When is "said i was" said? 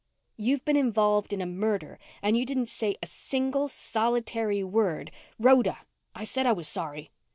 6.23-6.67